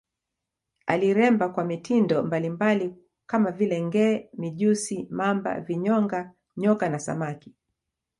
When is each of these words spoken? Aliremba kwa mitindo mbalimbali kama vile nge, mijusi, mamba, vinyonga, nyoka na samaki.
Aliremba 0.85 1.49
kwa 1.49 1.63
mitindo 1.65 2.23
mbalimbali 2.23 2.95
kama 3.25 3.51
vile 3.51 3.81
nge, 3.81 4.29
mijusi, 4.33 5.07
mamba, 5.11 5.61
vinyonga, 5.61 6.33
nyoka 6.57 6.89
na 6.89 6.99
samaki. 6.99 7.55